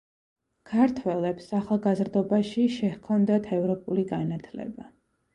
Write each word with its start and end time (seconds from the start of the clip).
ქართველებს 0.69 1.49
ახალგაზრდობაში 1.57 2.63
შეჰქონდათ 2.75 3.51
ევროპული 3.59 4.07
განათლება. 4.13 4.87